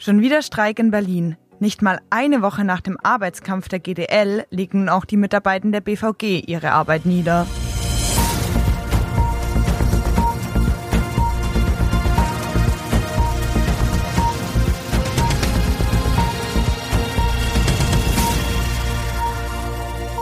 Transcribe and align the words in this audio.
Schon 0.00 0.20
wieder 0.20 0.42
Streik 0.42 0.78
in 0.78 0.92
Berlin. 0.92 1.36
Nicht 1.58 1.82
mal 1.82 2.00
eine 2.08 2.40
Woche 2.40 2.62
nach 2.62 2.80
dem 2.80 2.96
Arbeitskampf 3.02 3.66
der 3.68 3.80
GDL 3.80 4.44
legen 4.48 4.88
auch 4.88 5.04
die 5.04 5.16
Mitarbeiter 5.16 5.68
der 5.72 5.80
BVG 5.80 6.44
ihre 6.46 6.70
Arbeit 6.70 7.04
nieder. 7.04 7.48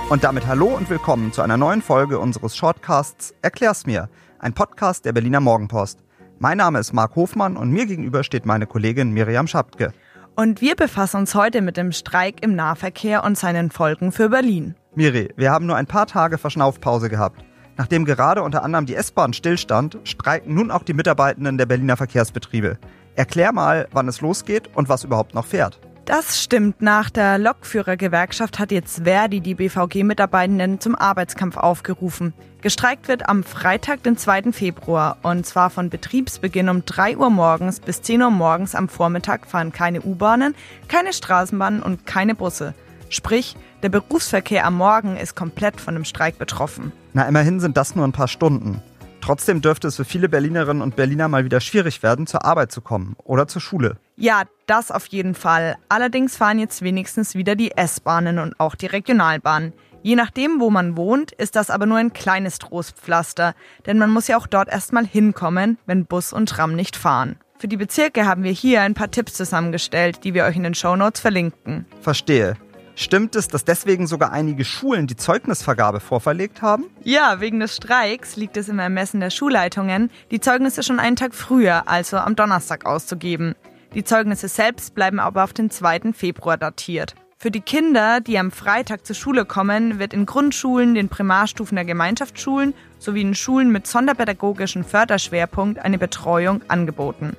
Und 0.08 0.24
damit 0.24 0.46
hallo 0.46 0.68
und 0.68 0.88
willkommen 0.88 1.34
zu 1.34 1.42
einer 1.42 1.58
neuen 1.58 1.82
Folge 1.82 2.18
unseres 2.18 2.56
Shortcasts 2.56 3.34
Erklär's 3.42 3.84
mir, 3.84 4.08
ein 4.38 4.54
Podcast 4.54 5.04
der 5.04 5.12
Berliner 5.12 5.40
Morgenpost. 5.40 6.05
Mein 6.38 6.58
Name 6.58 6.78
ist 6.78 6.92
Marc 6.92 7.16
Hofmann 7.16 7.56
und 7.56 7.70
mir 7.70 7.86
gegenüber 7.86 8.22
steht 8.22 8.44
meine 8.44 8.66
Kollegin 8.66 9.10
Miriam 9.10 9.46
Schaptke. 9.46 9.92
Und 10.34 10.60
wir 10.60 10.76
befassen 10.76 11.16
uns 11.20 11.34
heute 11.34 11.62
mit 11.62 11.78
dem 11.78 11.92
Streik 11.92 12.44
im 12.44 12.54
Nahverkehr 12.54 13.24
und 13.24 13.38
seinen 13.38 13.70
Folgen 13.70 14.12
für 14.12 14.28
Berlin. 14.28 14.74
Miri, 14.94 15.32
wir 15.36 15.50
haben 15.50 15.64
nur 15.64 15.76
ein 15.76 15.86
paar 15.86 16.06
Tage 16.06 16.36
Verschnaufpause 16.36 17.08
gehabt. 17.08 17.42
Nachdem 17.78 18.04
gerade 18.04 18.42
unter 18.42 18.62
anderem 18.62 18.84
die 18.84 18.96
S-Bahn 18.96 19.32
stillstand, 19.32 19.98
streiken 20.04 20.54
nun 20.54 20.70
auch 20.70 20.82
die 20.82 20.92
Mitarbeitenden 20.92 21.56
der 21.56 21.64
Berliner 21.64 21.96
Verkehrsbetriebe. 21.96 22.78
Erklär 23.14 23.52
mal, 23.52 23.88
wann 23.92 24.08
es 24.08 24.20
losgeht 24.20 24.68
und 24.74 24.90
was 24.90 25.04
überhaupt 25.04 25.34
noch 25.34 25.46
fährt. 25.46 25.80
Das 26.06 26.40
stimmt. 26.40 26.82
Nach 26.82 27.10
der 27.10 27.36
Lokführergewerkschaft 27.36 28.60
hat 28.60 28.70
jetzt 28.70 29.02
Verdi 29.02 29.40
die 29.40 29.56
BVG-Mitarbeitenden 29.56 30.78
zum 30.78 30.94
Arbeitskampf 30.94 31.56
aufgerufen. 31.56 32.32
Gestreikt 32.62 33.08
wird 33.08 33.28
am 33.28 33.42
Freitag, 33.42 34.04
den 34.04 34.16
2. 34.16 34.52
Februar. 34.52 35.18
Und 35.24 35.44
zwar 35.44 35.68
von 35.68 35.90
Betriebsbeginn 35.90 36.68
um 36.68 36.84
3 36.84 37.16
Uhr 37.16 37.28
morgens 37.28 37.80
bis 37.80 38.02
10 38.02 38.22
Uhr 38.22 38.30
morgens 38.30 38.76
am 38.76 38.88
Vormittag 38.88 39.48
fahren 39.48 39.72
keine 39.72 40.00
U-Bahnen, 40.00 40.54
keine 40.86 41.12
Straßenbahnen 41.12 41.82
und 41.82 42.06
keine 42.06 42.36
Busse. 42.36 42.74
Sprich, 43.08 43.56
der 43.82 43.88
Berufsverkehr 43.88 44.64
am 44.64 44.76
Morgen 44.76 45.16
ist 45.16 45.34
komplett 45.34 45.80
von 45.80 45.94
dem 45.94 46.04
Streik 46.04 46.38
betroffen. 46.38 46.92
Na, 47.14 47.26
immerhin 47.26 47.58
sind 47.58 47.76
das 47.76 47.96
nur 47.96 48.06
ein 48.06 48.12
paar 48.12 48.28
Stunden. 48.28 48.80
Trotzdem 49.20 49.60
dürfte 49.60 49.88
es 49.88 49.96
für 49.96 50.04
viele 50.04 50.28
Berlinerinnen 50.28 50.84
und 50.84 50.94
Berliner 50.94 51.26
mal 51.26 51.44
wieder 51.44 51.60
schwierig 51.60 52.04
werden, 52.04 52.28
zur 52.28 52.44
Arbeit 52.44 52.70
zu 52.70 52.80
kommen 52.80 53.16
oder 53.24 53.48
zur 53.48 53.60
Schule. 53.60 53.96
Ja, 54.16 54.44
das 54.66 54.90
auf 54.90 55.06
jeden 55.06 55.34
Fall. 55.34 55.76
Allerdings 55.90 56.36
fahren 56.36 56.58
jetzt 56.58 56.82
wenigstens 56.82 57.34
wieder 57.34 57.54
die 57.54 57.72
S-Bahnen 57.72 58.38
und 58.38 58.58
auch 58.58 58.74
die 58.74 58.86
Regionalbahnen. 58.86 59.74
Je 60.02 60.16
nachdem, 60.16 60.60
wo 60.60 60.70
man 60.70 60.96
wohnt, 60.96 61.32
ist 61.32 61.56
das 61.56 61.68
aber 61.68 61.84
nur 61.84 61.98
ein 61.98 62.12
kleines 62.12 62.58
Trostpflaster, 62.58 63.54
denn 63.84 63.98
man 63.98 64.10
muss 64.10 64.28
ja 64.28 64.38
auch 64.38 64.46
dort 64.46 64.68
erstmal 64.68 65.06
hinkommen, 65.06 65.78
wenn 65.84 66.06
Bus 66.06 66.32
und 66.32 66.48
Tram 66.48 66.74
nicht 66.74 66.96
fahren. 66.96 67.36
Für 67.58 67.68
die 67.68 67.76
Bezirke 67.76 68.26
haben 68.26 68.42
wir 68.42 68.52
hier 68.52 68.82
ein 68.82 68.94
paar 68.94 69.10
Tipps 69.10 69.34
zusammengestellt, 69.34 70.24
die 70.24 70.32
wir 70.32 70.44
euch 70.44 70.56
in 70.56 70.62
den 70.62 70.74
Shownotes 70.74 71.20
verlinken. 71.20 71.86
Verstehe. 72.00 72.56
Stimmt 72.94 73.36
es, 73.36 73.48
dass 73.48 73.64
deswegen 73.64 74.06
sogar 74.06 74.32
einige 74.32 74.64
Schulen 74.64 75.06
die 75.06 75.16
Zeugnisvergabe 75.16 76.00
vorverlegt 76.00 76.62
haben? 76.62 76.84
Ja, 77.02 77.40
wegen 77.40 77.60
des 77.60 77.76
Streiks 77.76 78.36
liegt 78.36 78.56
es 78.56 78.70
im 78.70 78.78
Ermessen 78.78 79.20
der 79.20 79.28
Schulleitungen, 79.28 80.10
die 80.30 80.40
Zeugnisse 80.40 80.82
schon 80.82 80.98
einen 80.98 81.16
Tag 81.16 81.34
früher, 81.34 81.88
also 81.88 82.16
am 82.16 82.36
Donnerstag, 82.36 82.86
auszugeben. 82.86 83.54
Die 83.94 84.04
Zeugnisse 84.04 84.48
selbst 84.48 84.94
bleiben 84.94 85.20
aber 85.20 85.44
auf 85.44 85.52
den 85.52 85.70
2. 85.70 86.12
Februar 86.12 86.56
datiert. 86.56 87.14
Für 87.38 87.50
die 87.50 87.60
Kinder, 87.60 88.20
die 88.20 88.38
am 88.38 88.50
Freitag 88.50 89.06
zur 89.06 89.14
Schule 89.14 89.44
kommen, 89.44 89.98
wird 89.98 90.14
in 90.14 90.24
Grundschulen, 90.24 90.94
den 90.94 91.08
Primarstufen 91.08 91.76
der 91.76 91.84
Gemeinschaftsschulen 91.84 92.72
sowie 92.98 93.20
in 93.20 93.34
Schulen 93.34 93.70
mit 93.70 93.86
sonderpädagogischen 93.86 94.84
Förderschwerpunkt 94.84 95.78
eine 95.78 95.98
Betreuung 95.98 96.62
angeboten. 96.68 97.36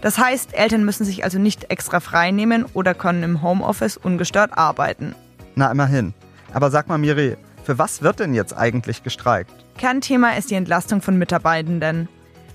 Das 0.00 0.18
heißt, 0.18 0.54
Eltern 0.54 0.84
müssen 0.86 1.04
sich 1.04 1.24
also 1.24 1.38
nicht 1.38 1.70
extra 1.70 2.00
frei 2.00 2.30
nehmen 2.30 2.64
oder 2.72 2.94
können 2.94 3.22
im 3.22 3.42
Homeoffice 3.42 3.98
ungestört 3.98 4.56
arbeiten. 4.56 5.14
Na, 5.54 5.70
immerhin. 5.70 6.14
Aber 6.54 6.70
sag 6.70 6.88
mal, 6.88 6.96
Miri, 6.96 7.36
für 7.64 7.78
was 7.78 8.00
wird 8.02 8.20
denn 8.20 8.32
jetzt 8.32 8.56
eigentlich 8.56 9.02
gestreikt? 9.02 9.52
Kernthema 9.76 10.30
ist 10.30 10.50
die 10.50 10.54
Entlastung 10.54 11.02
von 11.02 11.18
Mitarbeitenden. 11.18 12.08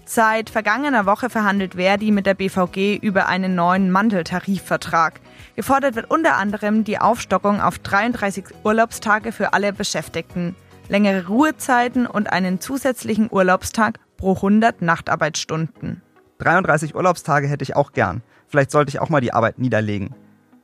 Seit 0.07 0.51
vergangener 0.51 1.07
Woche 1.07 1.31
verhandelt 1.31 1.73
Verdi 1.73 2.11
mit 2.11 2.27
der 2.27 2.35
BVG 2.35 2.97
über 3.01 3.27
einen 3.27 3.55
neuen 3.55 3.89
Manteltarifvertrag. 3.89 5.19
Gefordert 5.55 5.95
wird 5.95 6.11
unter 6.11 6.37
anderem 6.37 6.83
die 6.83 6.99
Aufstockung 6.99 7.59
auf 7.59 7.79
33 7.79 8.45
Urlaubstage 8.63 9.31
für 9.31 9.53
alle 9.53 9.73
Beschäftigten, 9.73 10.55
längere 10.89 11.25
Ruhezeiten 11.27 12.05
und 12.05 12.31
einen 12.31 12.61
zusätzlichen 12.61 13.29
Urlaubstag 13.31 13.99
pro 14.17 14.35
100 14.35 14.83
Nachtarbeitsstunden. 14.83 16.03
33 16.37 16.93
Urlaubstage 16.93 17.47
hätte 17.47 17.63
ich 17.63 17.75
auch 17.75 17.91
gern. 17.91 18.21
Vielleicht 18.47 18.69
sollte 18.69 18.89
ich 18.89 18.99
auch 18.99 19.09
mal 19.09 19.21
die 19.21 19.33
Arbeit 19.33 19.57
niederlegen. 19.57 20.13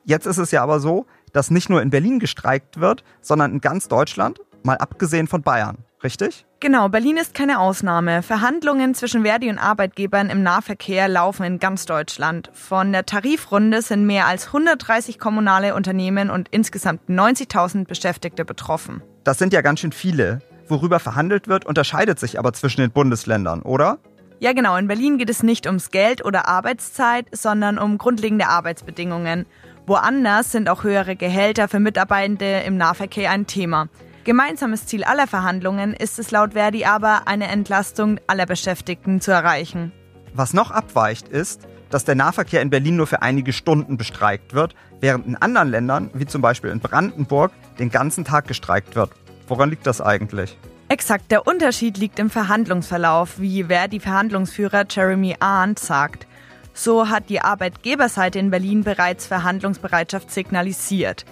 Jetzt 0.06 0.28
ist 0.28 0.38
es 0.38 0.52
ja 0.52 0.62
aber 0.62 0.80
so, 0.80 1.08
dass 1.34 1.50
nicht 1.50 1.68
nur 1.68 1.82
in 1.82 1.90
Berlin 1.90 2.20
gestreikt 2.20 2.80
wird, 2.80 3.04
sondern 3.22 3.54
in 3.54 3.62
ganz 3.62 3.88
Deutschland, 3.88 4.40
mal 4.62 4.78
abgesehen 4.78 5.28
von 5.28 5.42
Bayern. 5.42 5.80
Richtig? 6.04 6.46
Genau, 6.60 6.90
Berlin 6.90 7.18
ist 7.18 7.34
keine 7.34 7.60
Ausnahme. 7.60 8.24
Verhandlungen 8.24 8.96
zwischen 8.96 9.24
Verdi 9.24 9.50
und 9.50 9.60
Arbeitgebern 9.60 10.30
im 10.30 10.42
Nahverkehr 10.42 11.08
laufen 11.08 11.44
in 11.44 11.60
ganz 11.60 11.86
Deutschland. 11.86 12.50
Von 12.54 12.92
der 12.92 13.06
Tarifrunde 13.06 13.82
sind 13.82 14.06
mehr 14.06 14.26
als 14.26 14.48
130 14.48 15.20
kommunale 15.20 15.76
Unternehmen 15.76 16.30
und 16.30 16.50
insgesamt 16.50 17.08
90.000 17.10 17.86
Beschäftigte 17.86 18.46
betroffen. 18.46 19.02
Das 19.24 19.38
sind 19.38 19.54
ja 19.54 19.62
ganz 19.62 19.80
schön 19.80 19.92
viele. 19.92 20.40
Worüber 20.68 21.00
verhandelt 21.00 21.48
wird, 21.48 21.66
unterscheidet 21.66 22.20
sich 22.20 22.40
aber 22.40 22.54
zwischen 22.54 22.82
den 22.82 22.92
Bundesländern, 22.92 23.62
oder? 23.62 24.00
Ja, 24.40 24.54
genau. 24.54 24.76
In 24.78 24.88
Berlin 24.88 25.20
geht 25.20 25.30
es 25.30 25.44
nicht 25.44 25.68
ums 25.68 25.92
Geld 25.92 26.26
oder 26.26 26.48
Arbeitszeit, 26.48 27.28
sondern 27.32 27.78
um 27.78 28.00
grundlegende 28.00 28.48
Arbeitsbedingungen. 28.48 29.46
Woanders 29.86 30.52
sind 30.52 30.70
auch 30.70 30.84
höhere 30.84 31.16
Gehälter 31.16 31.68
für 31.68 31.80
Mitarbeitende 31.80 32.62
im 32.66 32.78
Nahverkehr 32.78 33.30
ein 33.30 33.46
Thema. 33.46 33.88
Gemeinsames 34.24 34.86
Ziel 34.86 35.04
aller 35.04 35.26
Verhandlungen 35.26 35.96
ist 35.96 36.20
es 36.20 36.30
laut 36.30 36.54
Verdi 36.54 36.86
aber, 36.86 37.28
eine 37.28 37.48
Entlastung 37.48 38.20
aller 38.28 38.46
Beschäftigten 38.46 39.20
zu 39.20 39.32
erreichen. 39.32 39.92
Was 40.34 40.54
noch 40.54 40.70
abweicht 40.70 41.28
ist, 41.28 41.68
dass 41.90 42.06
der 42.06 42.14
Nahverkehr 42.14 42.62
in 42.62 42.70
Berlin 42.70 42.98
nur 42.98 43.08
für 43.08 43.24
einige 43.24 43.52
Stunden 43.52 43.98
bestreikt 43.98 44.54
wird, 44.54 44.76
während 45.00 45.26
in 45.26 45.36
anderen 45.36 45.70
Ländern, 45.70 46.12
wie 46.14 46.28
zum 46.28 46.42
Beispiel 46.42 46.70
in 46.70 46.80
Brandenburg, 46.80 47.52
den 47.80 47.90
ganzen 47.90 48.24
Tag 48.24 48.48
gestreikt 48.48 48.96
wird. 48.96 49.10
Woran 49.48 49.72
liegt 49.72 49.88
das 49.88 50.02
eigentlich? 50.02 50.56
Exakt, 50.88 51.32
der 51.32 51.48
Unterschied 51.48 51.98
liegt 51.98 52.20
im 52.20 52.30
Verhandlungsverlauf, 52.30 53.40
wie 53.40 53.64
Verdi-Verhandlungsführer 53.64 54.86
Jeremy 54.88 55.36
Arndt 55.40 55.80
sagt. 55.80 56.28
So 56.74 57.10
hat 57.10 57.30
die 57.30 57.42
Arbeitgeberseite 57.42 58.38
in 58.38 58.52
Berlin 58.52 58.84
bereits 58.84 59.26
Verhandlungsbereitschaft 59.26 60.30
signalisiert. 60.30 61.26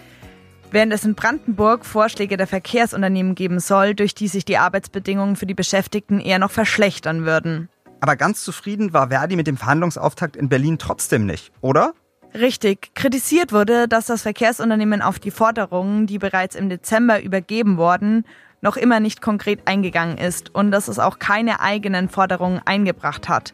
Während 0.71 0.93
es 0.93 1.03
in 1.03 1.15
Brandenburg 1.15 1.83
Vorschläge 1.83 2.37
der 2.37 2.45
Verkehrsunternehmen 2.45 3.33
geben 3.33 3.59
soll, 3.59 3.95
durch 3.95 4.13
die 4.13 4.27
sich 4.27 4.45
die 4.45 4.57
Arbeitsbedingungen 4.57 5.35
für 5.35 5.47
die 5.47 5.55
Beschäftigten 5.55 6.19
eher 6.19 6.37
noch 6.37 6.51
verschlechtern 6.51 7.25
würden. 7.25 7.69
Aber 8.01 8.15
ganz 8.15 8.43
zufrieden 8.43 8.93
war 8.93 9.09
Verdi 9.09 9.35
mit 9.35 9.47
dem 9.47 9.57
Verhandlungsauftakt 9.57 10.35
in 10.35 10.47
Berlin 10.47 10.77
trotzdem 10.77 11.25
nicht, 11.25 11.51
oder? 11.61 11.93
Richtig. 12.35 12.93
Kritisiert 12.93 13.51
wurde, 13.51 13.87
dass 13.87 14.05
das 14.05 14.21
Verkehrsunternehmen 14.21 15.01
auf 15.01 15.17
die 15.17 15.31
Forderungen, 15.31 16.05
die 16.05 16.19
bereits 16.19 16.55
im 16.55 16.69
Dezember 16.69 17.23
übergeben 17.23 17.77
wurden, 17.77 18.23
noch 18.61 18.77
immer 18.77 18.99
nicht 18.99 19.21
konkret 19.21 19.61
eingegangen 19.65 20.17
ist 20.19 20.53
und 20.53 20.69
dass 20.69 20.87
es 20.87 20.99
auch 20.99 21.17
keine 21.17 21.61
eigenen 21.61 22.09
Forderungen 22.09 22.61
eingebracht 22.63 23.27
hat. 23.27 23.53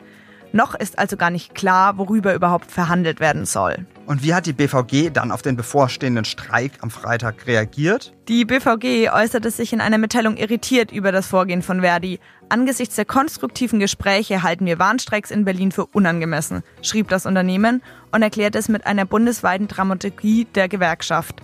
Noch 0.55 0.73
ist 0.73 0.97
also 0.97 1.17
gar 1.17 1.31
nicht 1.31 1.53
klar, 1.53 1.97
worüber 1.97 2.33
überhaupt 2.33 2.71
verhandelt 2.71 3.19
werden 3.19 3.45
soll. 3.45 3.85
Und 4.05 4.23
wie 4.23 4.33
hat 4.33 4.45
die 4.45 4.53
BVG 4.53 5.09
dann 5.11 5.33
auf 5.33 5.41
den 5.41 5.57
bevorstehenden 5.57 6.23
Streik 6.23 6.71
am 6.79 6.89
Freitag 6.89 7.45
reagiert? 7.45 8.13
Die 8.29 8.45
BVG 8.45 9.09
äußerte 9.11 9.51
sich 9.51 9.73
in 9.73 9.81
einer 9.81 9.97
Mitteilung 9.97 10.37
irritiert 10.37 10.93
über 10.93 11.11
das 11.11 11.27
Vorgehen 11.27 11.61
von 11.61 11.81
Verdi. 11.81 12.21
Angesichts 12.47 12.95
der 12.95 13.03
konstruktiven 13.03 13.81
Gespräche 13.81 14.43
halten 14.43 14.65
wir 14.65 14.79
Warnstreiks 14.79 15.29
in 15.29 15.43
Berlin 15.43 15.73
für 15.73 15.87
unangemessen, 15.87 16.63
schrieb 16.81 17.09
das 17.09 17.25
Unternehmen 17.25 17.83
und 18.13 18.21
erklärte 18.21 18.57
es 18.57 18.69
mit 18.69 18.85
einer 18.85 19.03
bundesweiten 19.03 19.67
Dramaturgie 19.67 20.47
der 20.55 20.69
Gewerkschaft. 20.69 21.41